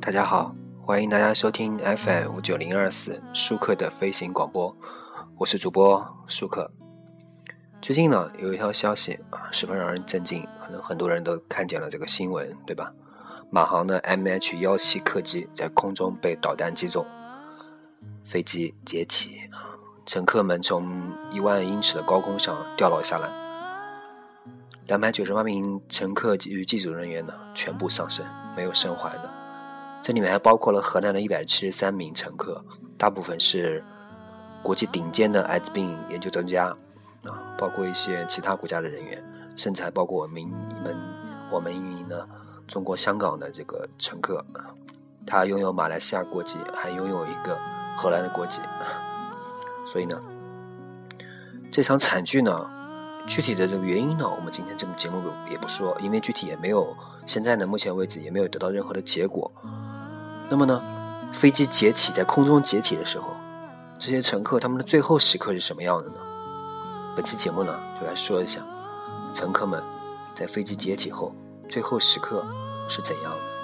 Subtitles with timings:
[0.00, 4.76] 大家好，欢迎大家收听 FM 五九零二四舒克的飞行广播，
[5.38, 6.70] 我是主播舒克。
[7.80, 12.92] 最近呢，有一条消息啊，十分让人震惊，可能很多人都看见了这个新闻，对吧？
[13.50, 17.04] 马航的 MH 幺七客机在空中被导弹击中，
[18.24, 23.28] 飞机解体啊，乘客们从一万英尺的高空上掉落下来，
[24.86, 28.24] 两百九十八名乘客与机组人员呢全部丧生，
[28.56, 29.30] 没有生还的。
[30.00, 32.64] 这里面还包括了河南的一百七十三名乘客，
[32.96, 33.82] 大部分是
[34.62, 36.76] 国际顶尖的艾滋病研究专家。
[37.24, 39.20] 啊，包括一些其他国家的人员，
[39.56, 40.96] 甚至还包括我们、你们、
[41.50, 42.24] 我们运营的
[42.68, 44.44] 中国香港的这个乘客，
[45.26, 47.58] 他拥有马来西亚国籍，还拥有一个
[47.96, 48.60] 荷兰的国籍。
[49.84, 50.22] 所以呢，
[51.72, 52.70] 这场惨剧呢，
[53.26, 59.50] 具体的这个原因呢，我们今天这个节目也不说，因为具体也没有，现在呢，目前为止也没有得到任何的结果。
[60.48, 60.80] 那么呢，
[61.32, 63.26] 飞机解体在空中解体的时候，
[63.98, 66.16] 这些乘客他们的最后时刻是什么样的呢？
[67.16, 68.60] 本期节目呢，就来说一下
[69.34, 69.82] 乘客们
[70.34, 71.34] 在飞机解体后
[71.68, 72.46] 最后时刻
[72.88, 73.55] 是怎样的。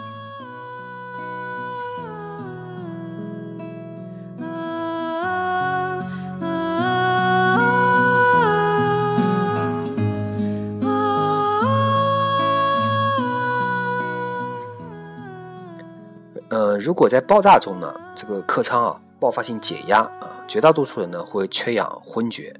[16.83, 22.53] 如果在爆炸中呢，这个客舱啊爆发性解压啊，绝大多数人呢会缺氧昏厥。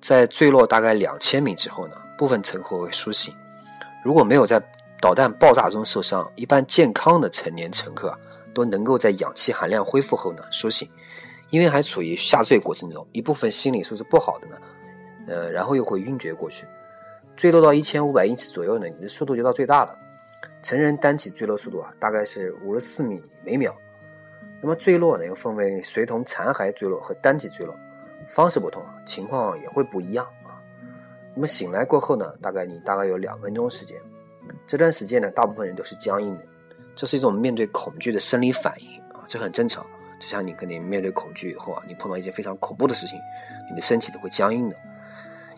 [0.00, 3.34] 在坠落大概两千米之后呢，部分乘客会苏醒。
[4.04, 4.62] 如果没有在
[5.00, 8.16] 导弹爆炸中受伤，一般健康的成年乘客
[8.54, 10.88] 都能够在氧气含量恢复后呢苏醒。
[11.50, 14.56] 因为还处于下坠过程中，一部分心理素质不好的呢，
[15.26, 16.64] 呃，然后又会晕厥过去。
[17.36, 19.92] 坠落到一千五百英尺左右呢，你的速度就到最大了。
[20.62, 23.74] 成人单体坠落速度啊，大概是五十四米每秒。
[24.60, 27.74] 那么坠落呢，又分为随同残骸坠落和单体坠落。
[28.28, 30.58] 方式不同，情况也会不一样啊。
[31.34, 33.96] 那么醒来过后呢，大概你大概有两分钟时间，
[34.66, 36.44] 这段时间呢，大部分人都是僵硬的，
[36.96, 39.86] 这是一种面对恐惧的生理反应啊，这很正常。
[40.18, 43.18] 就像你肯定面对恐惧以后啊，你碰到一件非常恐怖的事情，
[43.68, 44.76] 你的身体都会僵硬的。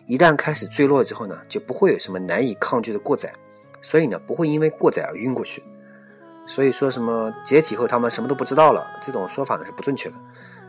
[0.05, 3.33] 一旦开始坠落之后呢，就不会有什么难以抗拒的过载，
[3.81, 5.63] 所以呢，不会因为过载而晕过去。
[6.45, 10.15] 所以说什么解体后他们什么都不知道了，这种说法呢是不正确的。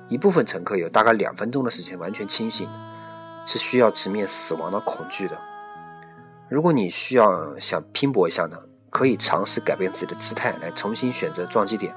[0.08, 2.68] 一部分乘客有大概两分钟的时间完全清醒，
[3.46, 5.38] 是需要直面死亡的恐惧的。
[6.48, 8.58] 如果你需要想拼搏一下呢，
[8.90, 11.94] 可以尝试改变自己的姿态来重新选择撞击点，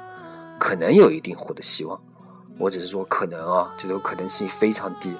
[0.59, 1.99] 可能有一定获得希望。
[2.59, 5.17] 我只是说可能啊，这种可能性非常低。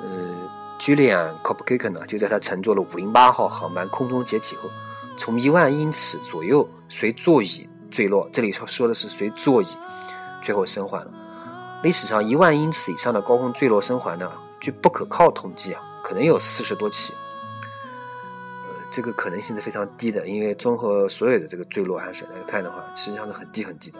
[0.00, 0.08] 呃
[0.78, 4.70] ，Julian c o p k a k 呢，就在他乘坐了五零八号航班空中解体后，
[5.18, 9.66] 从一万英尺左右随座椅坠落，这里说说的是随座椅，
[10.42, 11.10] 最后生还了。
[11.82, 17.12] 历史上一万英尺以上的高空坠落生还呢，据不可靠统计啊，可能有四十多起。
[18.66, 23.98] 呃，这个可能性是非常低的，因为综合所有的这个坠落还是来看的话，实际上是很低很低的。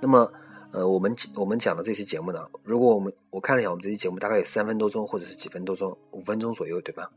[0.00, 0.30] 那么，
[0.70, 7.10] 呃，我们我们讲的这期节目呢，如果我们我看了一下，我们这期节目大概有三分多钟或者是几分多钟，五分钟左右，对吧？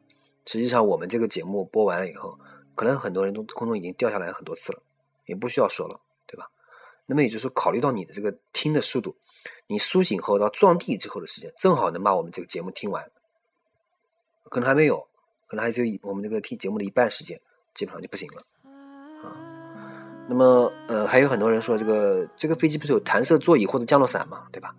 [0.45, 2.39] 实际上，我们这个节目播完了以后，
[2.75, 4.81] 可能很多人都空中已经掉下来很多次了，
[5.25, 6.49] 也不需要说了，对吧？
[7.05, 9.15] 那么也就是说，考虑到你的这个听的速度，
[9.67, 13.11] 你苏醒后到撞地之后的时间，正好能把我们这个节目听完。
[14.45, 15.05] 可能还没有，
[15.47, 17.39] 可能还只有我们这个听节目的一半时间，
[17.73, 18.43] 基本上就不行了。
[20.31, 24.73] 那么呃，还有很多人说，这个这个飞机不是有弹射座椅或者降落伞嘛，对吧？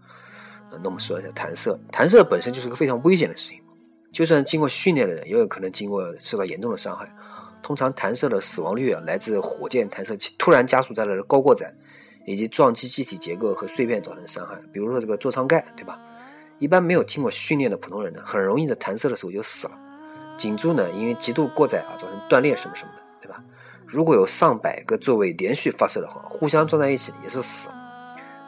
[0.71, 3.61] 那我们说一下弹射，弹射本身就是个非常危险的事情，
[4.11, 7.07] 就算经过训练的人，也有可能经过受到严重的伤害。
[7.63, 11.71] 通常弹射的死亡率啊，来自火箭弹射器突然加速带来的高过载。
[12.25, 15.99] 以及撞击机体结构和碎片造成的伤害，比如说这个座舱盖，对吧？
[16.61, 19.75] 一般没有经过训练的普通人呢，很容易在弹射的时候就死了。
[20.39, 23.02] 颈柱呢，因为极度过载啊，造成断裂什么什么的，
[23.93, 27.69] 如果有上百个座位连续发射的话，互相撞在一起也是死。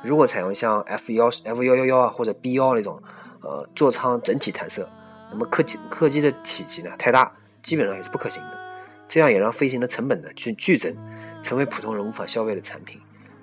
[0.03, 2.99] 如果采用像 F 幺 F 幺幺幺啊或者 B 幺那种，
[3.43, 4.89] 呃，座舱整体弹射，
[5.31, 7.31] 那么客机客机的体积呢太大，
[7.63, 8.59] 基本上也是不可行的。
[9.07, 10.97] 这样也让飞行的成本呢去剧增，
[11.43, 12.99] 成为普通人无法消费的产品。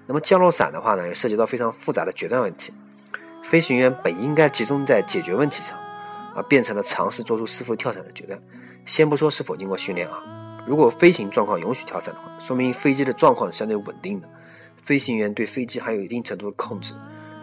[0.07, 2.73] 那么降落伞的话呢，也涉及到非常复杂的决断问题。
[3.43, 5.77] 飞行员本应该集中在解决问题上，
[6.35, 8.41] 而变成了尝试做出是否跳伞的决断。
[8.87, 10.17] 先不说是否经过训练啊，
[10.65, 14.29] 如果飞行状况允许跳伞的话，说明飞机的状况相对稳定的，
[14.77, 16.93] 飞行员对飞机还有一定程度的控制。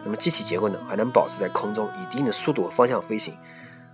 [0.03, 3.35] 那么机体结构呢，还能保持在空中以一定的速度和方向飞行。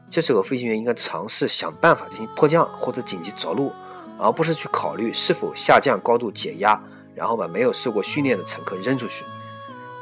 [0.10, 3.72] 这时候飞行员应该尝试想办法进行迫降或者紧急着陆，
[4.19, 6.80] 而不是去考虑是否下降高度减压，
[7.16, 9.25] 然后把没有受过训练的乘客扔出去。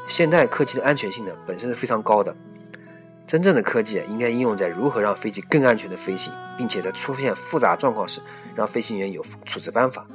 [0.06, 2.36] 现代科技的安全性呢本身是非常高的，
[3.26, 8.20] 真正的科技应该应用在如何让飞机更安全的飞行，并且在出现复杂状况时，
[8.54, 10.06] 让飞行员有处置办法，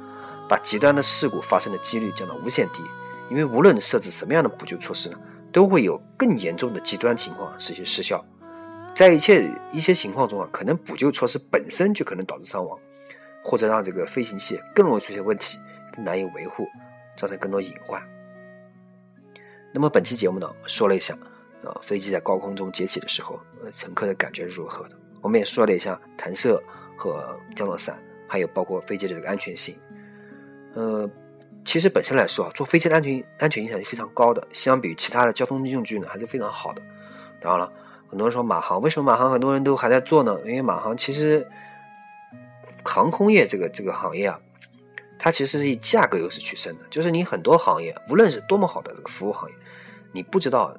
[0.48, 2.82] 把极端的事故发生的几率降到无限低。
[3.30, 5.18] 因为无论设置什么样的补救措施呢，
[5.52, 8.24] 都会有更严重的极端情况实现失效。
[8.94, 12.78] 在一切一些情况中啊，可能补救措施本身就可能导致伤亡，
[13.42, 15.58] 或者让这个飞行器更容易出现问题，
[15.94, 16.66] 更难以维护，
[17.16, 18.02] 造成更多隐患。
[19.72, 21.16] 那么本期节目呢，说了一下，
[21.62, 24.96] 呃，飞机在高空中解体的时候，呃，乘客的感觉是如何的？
[25.20, 26.62] 我们也说了一下弹射
[26.96, 29.76] 和降落伞，还有包括飞机的这个安全性。
[30.74, 31.08] 呃，
[31.64, 36.80] 其实本身来说啊，坐飞机的安全安全影响是非常高的，相比于其他的交通用具呢，还是非常好的。
[37.40, 37.72] 当然了，
[38.08, 40.38] 很多人说马航，为什么马航很多人都还在做呢？
[40.44, 41.46] 因为马航其实
[42.84, 44.40] 航空业这个这个行业啊。
[45.22, 49.54] 它其实是以价格优势取胜的，就是你很多行业，无论是多么好的这个服务行业，
[50.12, 50.74] 你不知道，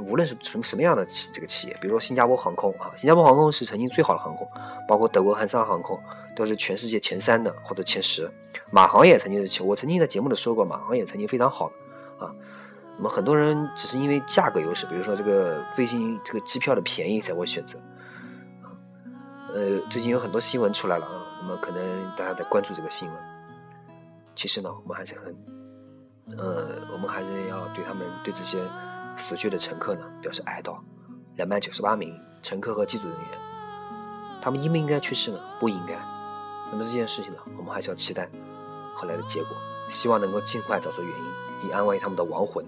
[0.00, 4.48] 无论是什么什么样的企这个企业，比如说新加坡航空啊，新加坡航空是曾经最好的航空，
[4.86, 5.98] 包括德国汉莎航空
[6.34, 8.30] 都是全世界前三的或者前十，
[8.70, 11.66] 马航也曾经是，我曾经在节目里说过，马航也曾经非常好
[12.18, 12.30] 啊。
[12.96, 17.78] 那么很多人只是因为价格优势，比如说这个飞行这个机票的便宜才会选择。
[19.54, 23.18] 呃，最近有很多新闻出来了啊，那么可能大家在关注这个新闻。
[24.34, 25.34] 其实呢，我们还是很，
[26.36, 28.58] 呃，我们还是要对他们对这些
[29.16, 30.78] 死去的乘客呢表示哀悼。
[31.36, 33.28] 两百九十八名乘客和机组人员，
[34.40, 35.38] 他们应不应该去世呢？
[35.60, 35.94] 不应该。
[36.70, 38.28] 那么这件事情呢，我们还是要期待
[38.96, 39.50] 后来的结果，
[39.90, 42.64] 希望能够尽快找出原因，以安慰他们的亡魂。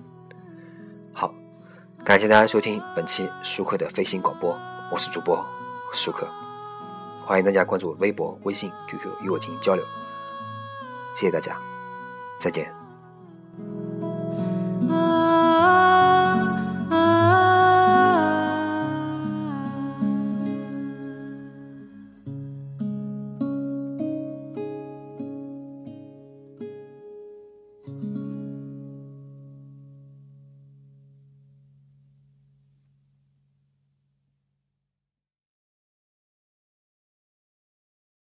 [1.15, 1.35] 好，
[2.05, 4.55] 感谢大家收听本期舒克的飞行广播，
[4.93, 5.43] 我是主播
[5.94, 6.29] 舒克，
[7.25, 9.85] 欢迎大家关注微博、微信、QQ 与我进行交流。
[11.17, 11.56] 谢谢大家，
[12.39, 12.78] 再见。